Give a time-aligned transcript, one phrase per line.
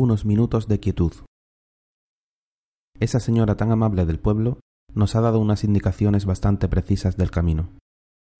[0.00, 1.12] unos minutos de quietud.
[2.98, 4.58] Esa señora tan amable del pueblo
[4.94, 7.68] nos ha dado unas indicaciones bastante precisas del camino.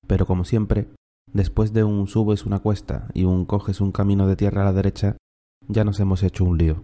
[0.06, 0.88] Pero como siempre,
[1.30, 4.72] después de un subes una cuesta y un coges un camino de tierra a la
[4.72, 5.18] derecha,
[5.68, 6.82] ya nos hemos hecho un lío.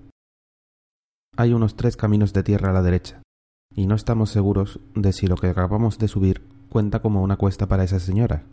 [1.39, 3.23] Hay unos tres caminos de tierra a la derecha,
[3.75, 7.67] y no estamos seguros de si lo que acabamos de subir cuenta como una cuesta
[7.67, 8.47] para esa señora.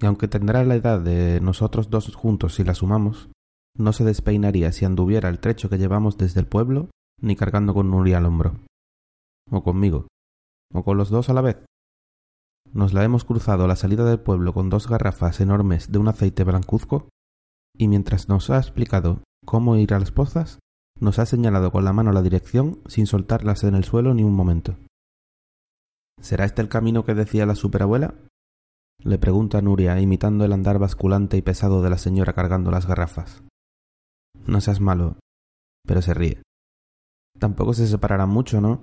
[0.00, 3.30] Y aunque tendrá la edad de nosotros dos juntos si la sumamos,
[3.78, 7.90] no se despeinaría si anduviera el trecho que llevamos desde el pueblo, ni cargando con
[7.90, 8.60] Nuria al hombro.
[9.50, 10.06] O conmigo.
[10.72, 11.64] O con los dos a la vez.
[12.72, 16.08] Nos la hemos cruzado a la salida del pueblo con dos garrafas enormes de un
[16.08, 17.08] aceite blancuzco,
[17.76, 20.58] y mientras nos ha explicado cómo ir a las pozas,
[20.98, 24.34] nos ha señalado con la mano la dirección sin soltarlas en el suelo ni un
[24.34, 24.76] momento.
[26.20, 28.14] ¿Será este el camino que decía la superabuela?
[28.98, 33.44] le pregunta Nuria, imitando el andar basculante y pesado de la señora cargando las garrafas.
[34.46, 35.16] No seas malo,
[35.86, 36.42] pero se ríe.
[37.38, 38.82] Tampoco se separarán mucho, ¿no?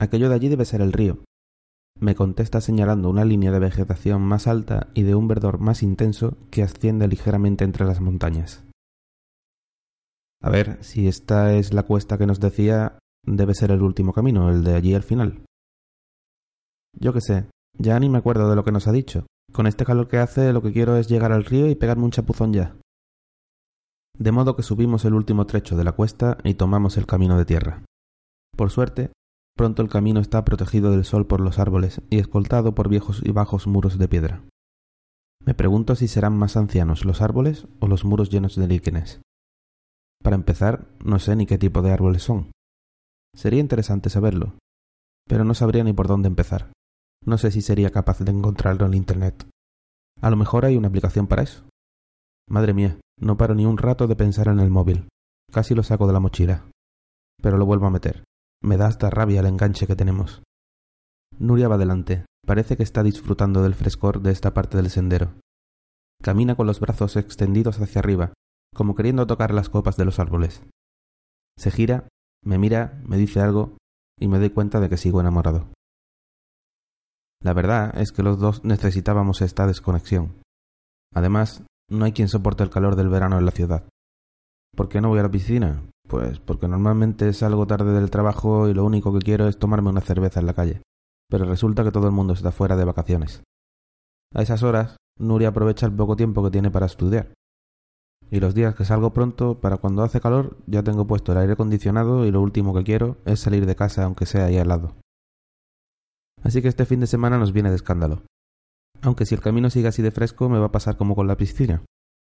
[0.00, 1.24] Aquello de allí debe ser el río.
[2.00, 6.36] Me contesta señalando una línea de vegetación más alta y de un verdor más intenso
[6.50, 8.64] que asciende ligeramente entre las montañas.
[10.42, 14.50] A ver, si esta es la cuesta que nos decía, debe ser el último camino,
[14.50, 15.44] el de allí al final.
[16.98, 17.46] Yo qué sé,
[17.78, 19.26] ya ni me acuerdo de lo que nos ha dicho.
[19.52, 22.10] Con este calor que hace, lo que quiero es llegar al río y pegarme un
[22.10, 22.76] chapuzón ya.
[24.16, 27.44] De modo que subimos el último trecho de la cuesta y tomamos el camino de
[27.44, 27.84] tierra.
[28.56, 29.10] Por suerte,
[29.56, 33.32] pronto el camino está protegido del sol por los árboles y escoltado por viejos y
[33.32, 34.42] bajos muros de piedra.
[35.44, 39.20] Me pregunto si serán más ancianos los árboles o los muros llenos de líquenes.
[40.22, 42.50] Para empezar, no sé ni qué tipo de árboles son.
[43.34, 44.54] Sería interesante saberlo,
[45.28, 46.72] pero no sabría ni por dónde empezar.
[47.26, 49.46] No sé si sería capaz de encontrarlo en Internet.
[50.20, 51.64] A lo mejor hay una aplicación para eso.
[52.48, 55.08] Madre mía, no paro ni un rato de pensar en el móvil.
[55.52, 56.68] Casi lo saco de la mochila.
[57.40, 58.24] Pero lo vuelvo a meter.
[58.62, 60.42] Me da hasta rabia el enganche que tenemos.
[61.38, 62.24] Nuria va delante.
[62.46, 65.34] Parece que está disfrutando del frescor de esta parte del sendero.
[66.22, 68.32] Camina con los brazos extendidos hacia arriba,
[68.74, 70.62] como queriendo tocar las copas de los árboles.
[71.56, 72.08] Se gira,
[72.42, 73.76] me mira, me dice algo,
[74.18, 75.68] y me doy cuenta de que sigo enamorado.
[77.40, 80.40] La verdad es que los dos necesitábamos esta desconexión.
[81.14, 83.84] Además, no hay quien soporte el calor del verano en la ciudad.
[84.76, 85.82] ¿Por qué no voy a la piscina?
[86.08, 90.00] Pues porque normalmente salgo tarde del trabajo y lo único que quiero es tomarme una
[90.00, 90.82] cerveza en la calle.
[91.30, 93.42] Pero resulta que todo el mundo está fuera de vacaciones.
[94.34, 97.32] A esas horas, Nuria aprovecha el poco tiempo que tiene para estudiar.
[98.30, 101.52] Y los días que salgo pronto, para cuando hace calor, ya tengo puesto el aire
[101.52, 104.92] acondicionado y lo último que quiero es salir de casa aunque sea ahí al lado.
[106.42, 108.22] Así que este fin de semana nos viene de escándalo.
[109.02, 111.36] Aunque si el camino sigue así de fresco me va a pasar como con la
[111.36, 111.84] piscina.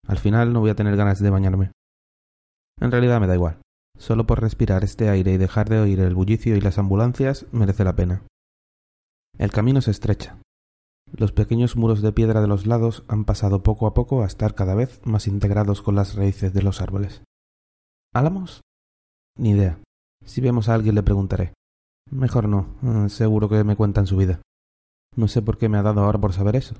[0.06, 1.72] Al final no voy a tener ganas de bañarme.
[2.80, 3.60] En realidad me da igual.
[3.98, 7.84] Solo por respirar este aire y dejar de oír el bullicio y las ambulancias merece
[7.84, 8.22] la pena.
[9.36, 10.38] El camino se estrecha.
[11.12, 14.54] Los pequeños muros de piedra de los lados han pasado poco a poco a estar
[14.54, 17.22] cada vez más integrados con las raíces de los árboles.
[18.14, 18.62] ¿Álamos?
[19.36, 19.80] Ni idea.
[20.24, 21.52] Si vemos a alguien le preguntaré.
[22.10, 24.40] Mejor no, eh, seguro que me cuentan su vida.
[25.16, 26.74] No sé por qué me ha dado ahora por saber eso.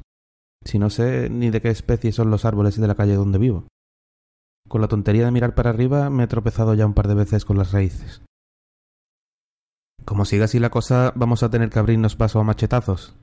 [0.64, 3.66] Si no sé ni de qué especie son los árboles de la calle donde vivo.
[4.68, 7.44] Con la tontería de mirar para arriba me he tropezado ya un par de veces
[7.44, 8.22] con las raíces.
[10.04, 13.16] Como siga así la cosa, vamos a tener que abrirnos paso a machetazos.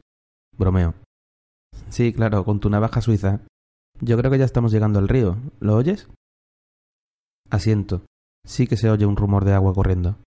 [0.57, 0.95] Bromeo.
[1.89, 3.41] Sí, claro, con tu navaja suiza.
[4.00, 5.38] Yo creo que ya estamos llegando al río.
[5.59, 6.07] ¿Lo oyes?
[7.50, 8.01] Asiento.
[8.45, 10.18] Sí que se oye un rumor de agua corriendo.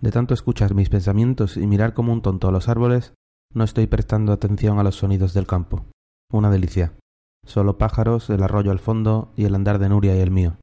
[0.00, 3.14] De tanto escuchar mis pensamientos y mirar como un tonto a los árboles,
[3.52, 5.86] no estoy prestando atención a los sonidos del campo.
[6.32, 6.94] Una delicia.
[7.44, 10.58] Solo pájaros, el arroyo al fondo y el andar de Nuria y el mío.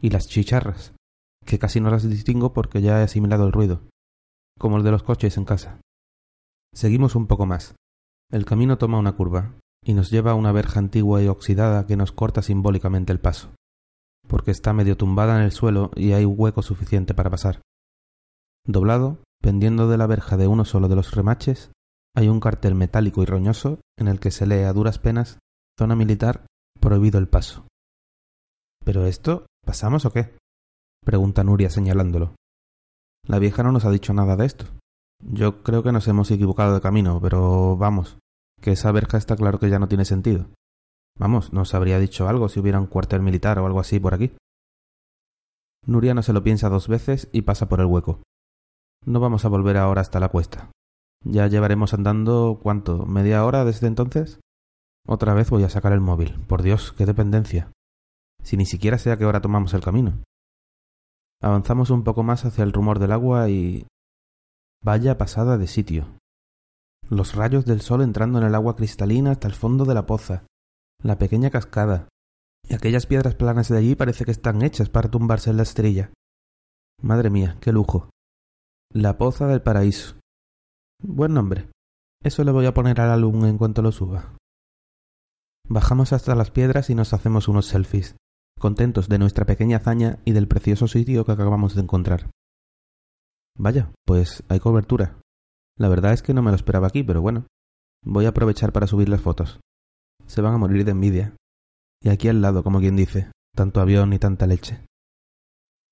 [0.00, 0.94] Y las chicharras,
[1.44, 3.82] que casi no las distingo porque ya he asimilado el ruido,
[4.58, 5.80] como el de los coches en casa.
[6.74, 7.74] Seguimos un poco más.
[8.30, 9.54] El camino toma una curva
[9.84, 13.50] y nos lleva a una verja antigua y oxidada que nos corta simbólicamente el paso,
[14.26, 17.62] porque está medio tumbada en el suelo y hay hueco suficiente para pasar.
[18.66, 21.70] Doblado, pendiendo de la verja de uno solo de los remaches,
[22.18, 25.38] hay un cartel metálico y roñoso en el que se lee a duras penas
[25.78, 26.44] Zona militar,
[26.80, 27.68] prohibido el paso.
[28.84, 29.46] ¿Pero esto?
[29.64, 30.36] ¿Pasamos o qué?
[31.04, 32.34] pregunta Nuria señalándolo.
[33.24, 34.64] La vieja no nos ha dicho nada de esto.
[35.22, 38.18] Yo creo que nos hemos equivocado de camino, pero vamos,
[38.60, 40.46] que esa verja está claro que ya no tiene sentido.
[41.20, 44.32] Vamos, nos habría dicho algo si hubiera un cuartel militar o algo así por aquí.
[45.86, 48.24] Nuria no se lo piensa dos veces y pasa por el hueco.
[49.06, 50.72] No vamos a volver ahora hasta la cuesta.
[51.24, 54.40] Ya llevaremos andando cuánto, media hora desde entonces.
[55.06, 56.34] Otra vez voy a sacar el móvil.
[56.46, 57.72] Por Dios, qué dependencia.
[58.42, 60.22] Si ni siquiera sé a qué hora tomamos el camino.
[61.40, 63.86] Avanzamos un poco más hacia el rumor del agua y...
[64.82, 66.18] Vaya pasada de sitio.
[67.08, 70.44] Los rayos del sol entrando en el agua cristalina hasta el fondo de la poza,
[71.02, 72.08] la pequeña cascada,
[72.68, 76.12] y aquellas piedras planas de allí parece que están hechas para tumbarse en la estrella.
[77.00, 78.10] Madre mía, qué lujo.
[78.92, 80.17] La Poza del Paraíso.
[81.00, 81.70] Buen nombre.
[82.24, 84.36] Eso le voy a poner al álbum en cuanto lo suba.
[85.68, 88.16] Bajamos hasta las piedras y nos hacemos unos selfies,
[88.58, 92.30] contentos de nuestra pequeña hazaña y del precioso sitio que acabamos de encontrar.
[93.56, 95.20] Vaya, pues hay cobertura.
[95.76, 97.46] La verdad es que no me lo esperaba aquí, pero bueno.
[98.04, 99.60] Voy a aprovechar para subir las fotos.
[100.26, 101.36] Se van a morir de envidia.
[102.02, 104.84] Y aquí al lado, como quien dice, tanto avión y tanta leche.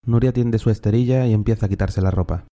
[0.04, 2.46] Nuria tiende su esterilla y empieza a quitarse la ropa.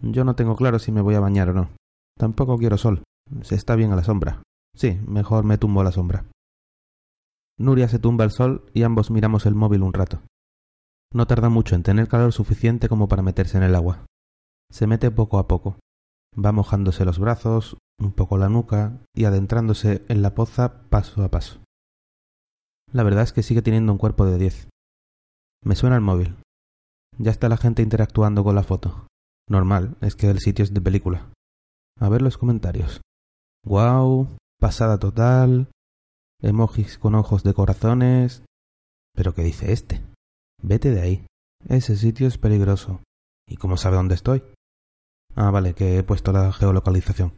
[0.00, 1.70] Yo no tengo claro si me voy a bañar o no.
[2.18, 3.02] Tampoco quiero sol.
[3.42, 4.42] Se está bien a la sombra.
[4.74, 6.26] Sí, mejor me tumbo a la sombra.
[7.58, 10.22] Nuria se tumba al sol y ambos miramos el móvil un rato.
[11.12, 14.04] No tarda mucho en tener calor suficiente como para meterse en el agua.
[14.70, 15.78] Se mete poco a poco.
[16.36, 21.30] Va mojándose los brazos, un poco la nuca y adentrándose en la poza paso a
[21.30, 21.60] paso.
[22.92, 24.68] La verdad es que sigue teniendo un cuerpo de diez.
[25.62, 26.36] Me suena el móvil.
[27.18, 29.06] Ya está la gente interactuando con la foto.
[29.48, 31.30] Normal, es que el sitio es de película.
[32.00, 33.00] A ver los comentarios.
[33.64, 35.70] Guau, pasada total.
[36.40, 38.42] Emojis con ojos de corazones.
[39.14, 40.02] ¿Pero qué dice este?
[40.62, 41.26] Vete de ahí.
[41.68, 43.00] Ese sitio es peligroso.
[43.48, 44.42] ¿Y cómo sabe dónde estoy?
[45.34, 47.34] Ah, vale, que he puesto la geolocalización.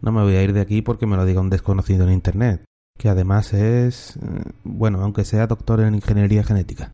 [0.00, 2.64] No me voy a ir de aquí porque me lo diga un desconocido en Internet,
[2.98, 4.16] que además es...
[4.16, 6.92] Eh, bueno, aunque sea doctor en ingeniería genética.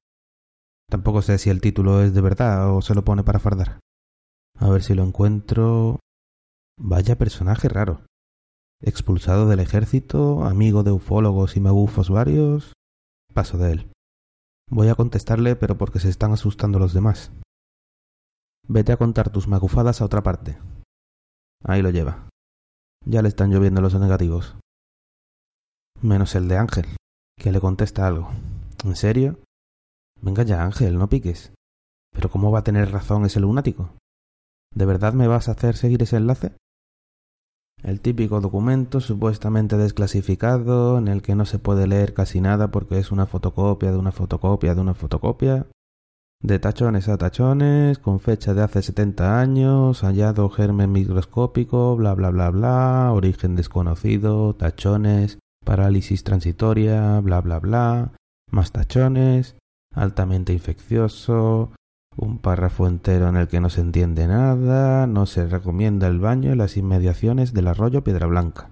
[0.89, 3.81] Tampoco sé si el título es de verdad o se lo pone para fardar.
[4.59, 5.99] A ver si lo encuentro.
[6.79, 8.03] Vaya personaje raro.
[8.81, 12.73] Expulsado del ejército, amigo de ufólogos y magufos varios.
[13.33, 13.93] Paso de él.
[14.71, 17.31] Voy a contestarle, pero porque se están asustando los demás.
[18.67, 20.59] Vete a contar tus magufadas a otra parte.
[21.65, 22.29] Ahí lo lleva.
[23.05, 24.57] Ya le están lloviendo los negativos.
[26.01, 26.87] Menos el de Ángel,
[27.37, 28.31] que le contesta algo.
[28.85, 29.39] ¿En serio?
[30.21, 31.53] Venga ya, Ángel, no piques.
[32.13, 33.95] Pero ¿cómo va a tener razón ese lunático?
[34.75, 36.57] ¿De verdad me vas a hacer seguir ese enlace?
[37.83, 42.99] El típico documento supuestamente desclasificado en el que no se puede leer casi nada porque
[42.99, 45.67] es una fotocopia de una fotocopia de una fotocopia.
[46.41, 52.31] De tachones a tachones, con fecha de hace 70 años, hallado germen microscópico, bla bla
[52.31, 58.13] bla bla, origen desconocido, tachones, parálisis transitoria, bla bla bla,
[58.51, 59.57] más tachones,
[59.95, 61.73] altamente infeccioso,
[62.17, 66.53] un párrafo entero en el que no se entiende nada, no se recomienda el baño
[66.53, 68.71] en las inmediaciones del arroyo Piedra Blanca.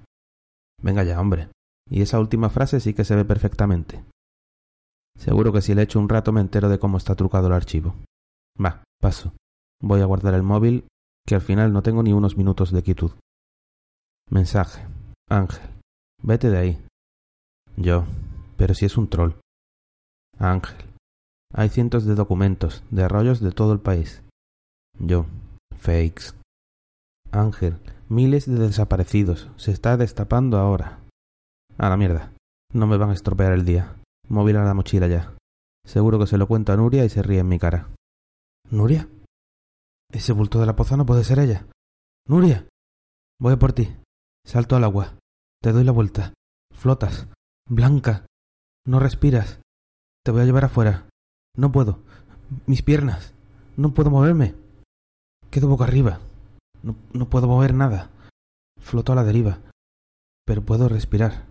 [0.82, 1.48] Venga ya, hombre.
[1.88, 4.04] Y esa última frase sí que se ve perfectamente.
[5.18, 7.94] Seguro que si le echo un rato me entero de cómo está trucado el archivo.
[8.62, 9.32] Va, paso.
[9.82, 10.86] Voy a guardar el móvil,
[11.26, 13.12] que al final no tengo ni unos minutos de quietud.
[14.28, 14.86] Mensaje.
[15.28, 15.68] Ángel.
[16.22, 16.86] Vete de ahí.
[17.76, 18.04] Yo.
[18.56, 19.32] Pero si es un troll.
[20.38, 20.89] Ángel.
[21.52, 24.22] Hay cientos de documentos, de arroyos de todo el país.
[24.98, 25.26] Yo.
[25.76, 26.34] Fakes.
[27.32, 27.78] Ángel.
[28.08, 29.50] Miles de desaparecidos.
[29.56, 31.00] Se está destapando ahora.
[31.78, 32.32] A la mierda.
[32.72, 33.96] No me van a estropear el día.
[34.28, 35.34] Móvil a la mochila ya.
[35.84, 37.88] Seguro que se lo cuento a Nuria y se ríe en mi cara.
[38.70, 39.08] ¿Nuria?
[40.12, 41.66] Ese bulto de la poza no puede ser ella.
[42.28, 42.68] Nuria.
[43.40, 43.96] Voy a por ti.
[44.46, 45.18] Salto al agua.
[45.62, 46.32] Te doy la vuelta.
[46.72, 47.26] Flotas.
[47.68, 48.26] Blanca.
[48.86, 49.60] No respiras.
[50.24, 51.09] Te voy a llevar afuera.
[51.56, 51.98] No puedo.
[52.66, 53.32] Mis piernas.
[53.76, 54.54] No puedo moverme.
[55.50, 56.20] Quedo boca arriba.
[56.82, 58.10] No, no puedo mover nada.
[58.78, 59.58] Floto a la deriva.
[60.46, 61.46] Pero puedo respirar.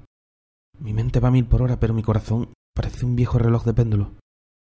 [0.79, 3.73] Mi mente va a mil por hora, pero mi corazón parece un viejo reloj de
[3.73, 4.11] péndulo.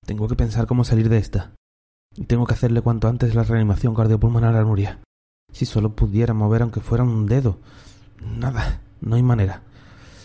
[0.06, 1.52] Tengo que pensar cómo salir de esta.
[2.16, 5.00] Y tengo que hacerle cuanto antes la reanimación cardiopulmonar a Nuria.
[5.52, 7.58] Si solo pudiera mover aunque fuera un dedo.
[8.22, 9.62] Nada, no hay manera.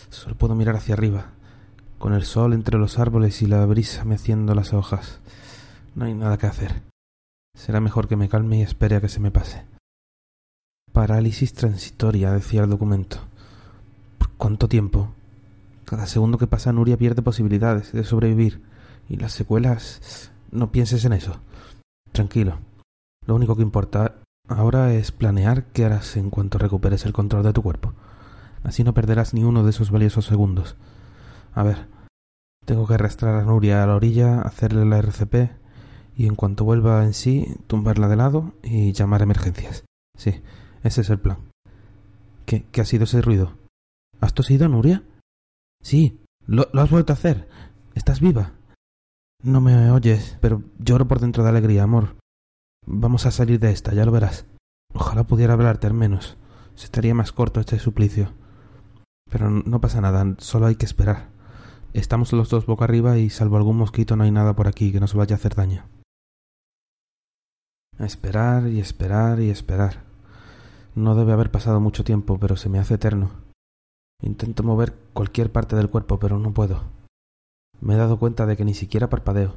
[0.09, 1.31] Solo puedo mirar hacia arriba,
[1.99, 5.19] con el sol entre los árboles y la brisa meciendo las hojas.
[5.95, 6.81] No hay nada que hacer.
[7.55, 9.65] Será mejor que me calme y espere a que se me pase.
[10.93, 13.17] Parálisis transitoria, decía el documento.
[14.17, 15.11] ¿Por cuánto tiempo?
[15.85, 18.61] Cada segundo que pasa Nuria pierde posibilidades de sobrevivir.
[19.07, 20.31] Y las secuelas...
[20.51, 21.41] No pienses en eso.
[22.11, 22.57] Tranquilo.
[23.27, 24.15] Lo único que importa
[24.47, 27.93] ahora es planear qué harás en cuanto recuperes el control de tu cuerpo.
[28.63, 30.75] Así no perderás ni uno de esos valiosos segundos.
[31.53, 31.87] A ver,
[32.65, 35.51] tengo que arrastrar a Nuria a la orilla, hacerle la RCP
[36.15, 39.85] y en cuanto vuelva en sí, tumbarla de lado y llamar a emergencias.
[40.17, 40.41] Sí,
[40.83, 41.37] ese es el plan.
[42.45, 43.57] ¿Qué, qué ha sido ese ruido?
[44.19, 45.03] ¿Has tosido, Nuria?
[45.81, 47.47] Sí, lo, lo has vuelto a hacer.
[47.95, 48.53] Estás viva.
[49.41, 52.17] No me oyes, pero lloro por dentro de alegría, amor.
[52.85, 54.45] Vamos a salir de esta, ya lo verás.
[54.93, 56.37] Ojalá pudiera hablarte al menos.
[56.75, 58.33] Se estaría más corto este suplicio.
[59.31, 61.29] Pero no pasa nada, solo hay que esperar.
[61.93, 64.99] Estamos los dos boca arriba y salvo algún mosquito no hay nada por aquí que
[64.99, 65.85] nos vaya a hacer daño.
[67.97, 70.03] esperar y esperar y esperar.
[70.95, 73.31] No debe haber pasado mucho tiempo, pero se me hace eterno.
[74.21, 76.83] Intento mover cualquier parte del cuerpo, pero no puedo.
[77.81, 79.55] Me he dado cuenta de que ni siquiera parpadeo.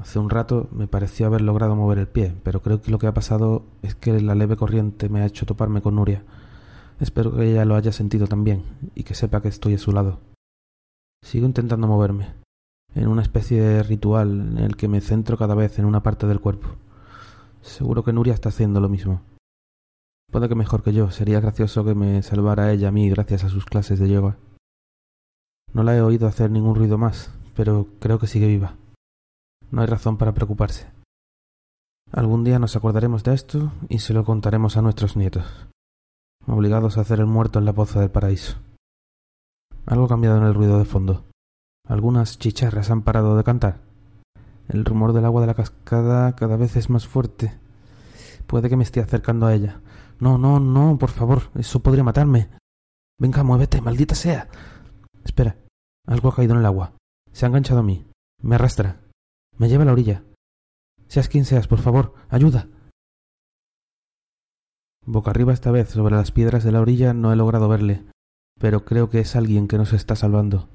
[0.00, 3.06] Hace un rato me pareció haber logrado mover el pie, pero creo que lo que
[3.06, 6.24] ha pasado es que la leve corriente me ha hecho toparme con Nuria.
[6.98, 8.62] Espero que ella lo haya sentido también
[8.94, 10.31] y que sepa que estoy a su lado.
[11.22, 12.34] Sigo intentando moverme,
[12.94, 16.26] en una especie de ritual en el que me centro cada vez en una parte
[16.26, 16.68] del cuerpo.
[17.62, 19.22] Seguro que Nuria está haciendo lo mismo.
[20.30, 23.48] Puede que mejor que yo, sería gracioso que me salvara ella a mí gracias a
[23.48, 24.36] sus clases de yoga.
[25.72, 28.76] No la he oído hacer ningún ruido más, pero creo que sigue viva.
[29.70, 30.86] No hay razón para preocuparse.
[32.10, 35.46] Algún día nos acordaremos de esto y se lo contaremos a nuestros nietos,
[36.46, 38.56] obligados a hacer el muerto en la poza del paraíso.
[39.86, 41.24] Algo ha cambiado en el ruido de fondo.
[41.86, 43.80] Algunas chicharras han parado de cantar.
[44.68, 47.58] El rumor del agua de la cascada cada vez es más fuerte.
[48.46, 49.80] Puede que me esté acercando a ella.
[50.20, 52.48] No, no, no, por favor, eso podría matarme.
[53.18, 54.48] Venga, muévete, maldita sea.
[55.24, 55.56] Espera,
[56.06, 56.92] algo ha caído en el agua.
[57.32, 58.06] Se ha enganchado a mí.
[58.40, 59.00] Me arrastra.
[59.58, 60.22] Me lleva a la orilla.
[61.08, 62.68] Seas quien seas, por favor, ayuda.
[65.04, 68.04] Boca arriba esta vez, sobre las piedras de la orilla, no he logrado verle,
[68.62, 70.68] pero creo que es alguien que nos está salvando.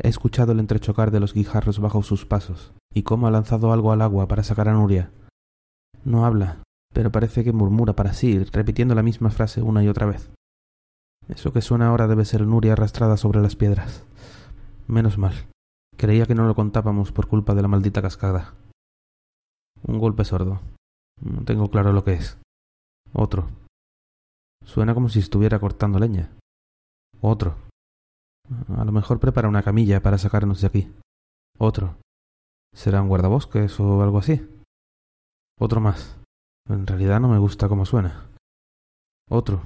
[0.00, 3.90] He escuchado el entrechocar de los guijarros bajo sus pasos, y cómo ha lanzado algo
[3.90, 5.10] al agua para sacar a Nuria.
[6.04, 6.62] No habla,
[6.94, 10.30] pero parece que murmura para sí, repitiendo la misma frase una y otra vez.
[11.26, 14.04] Eso que suena ahora debe ser Nuria arrastrada sobre las piedras.
[14.86, 15.34] Menos mal.
[15.96, 18.54] Creía que no lo contábamos por culpa de la maldita cascada.
[19.82, 20.60] Un golpe sordo.
[21.20, 22.38] No tengo claro lo que es.
[23.12, 23.48] Otro.
[24.64, 26.30] Suena como si estuviera cortando leña.
[27.20, 27.56] Otro.
[28.76, 30.92] A lo mejor prepara una camilla para sacarnos de aquí.
[31.58, 31.96] Otro.
[32.74, 34.48] ¿Será un guardabosques o algo así?
[35.58, 36.18] Otro más.
[36.68, 38.30] En realidad no me gusta cómo suena.
[39.28, 39.62] Otro.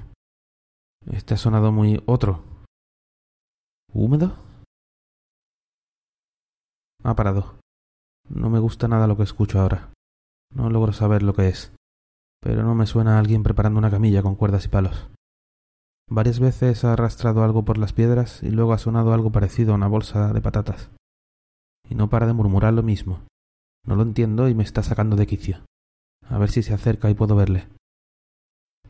[1.11, 2.43] Este ha sonado muy otro.
[3.93, 4.35] ¿Húmedo?
[7.03, 7.59] Ha parado.
[8.27, 9.91] No me gusta nada lo que escucho ahora.
[10.53, 11.71] No logro saber lo que es.
[12.41, 15.09] Pero no me suena a alguien preparando una camilla con cuerdas y palos.
[16.07, 19.75] Varias veces ha arrastrado algo por las piedras y luego ha sonado algo parecido a
[19.75, 20.89] una bolsa de patatas.
[21.89, 23.21] Y no para de murmurar lo mismo.
[23.85, 25.61] No lo entiendo y me está sacando de quicio.
[26.27, 27.67] A ver si se acerca y puedo verle.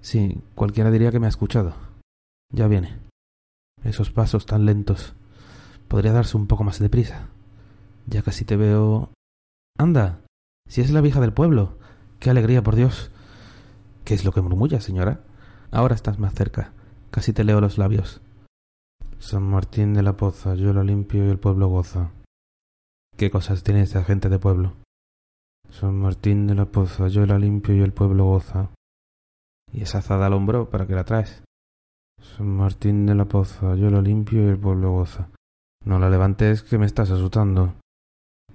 [0.01, 1.73] Sí, cualquiera diría que me ha escuchado.
[2.51, 2.99] Ya viene.
[3.83, 5.13] Esos pasos tan lentos.
[5.87, 7.27] Podría darse un poco más de prisa.
[8.07, 9.09] Ya casi te veo.
[9.77, 10.21] Anda.
[10.67, 11.77] Si es la vieja del pueblo.
[12.19, 13.11] Qué alegría, por Dios.
[14.03, 15.21] ¿Qué es lo que murmulla, señora?
[15.71, 16.71] Ahora estás más cerca.
[17.15, 18.19] Casi te leo los labios.
[19.19, 22.11] San Martín de la Poza, yo lo limpio y el pueblo goza.
[23.15, 24.73] ¿Qué cosas tiene esa gente de pueblo?
[25.71, 28.69] San Martín de la Poza, yo la limpio y el pueblo goza.
[29.71, 31.41] ¿Y esa azada al hombro para qué la traes?
[32.21, 35.29] San Martín de la Poza, yo la limpio y el pueblo goza.
[35.85, 37.75] No la levantes que me estás asustando.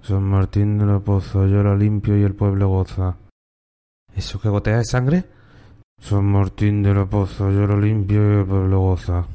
[0.03, 3.17] San Martín de la Poza, yo la limpio y el pueblo goza.
[4.15, 5.25] ¿Eso que gotea es sangre?
[6.01, 9.25] San Martín de la Poza, lo limpio y el pueblo goza.